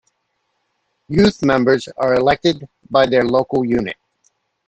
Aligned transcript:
Youth 1.09 1.43
members 1.43 1.87
are 1.95 2.15
elected 2.15 2.67
by 2.89 3.05
their 3.05 3.23
local 3.23 3.63
unit. 3.63 3.97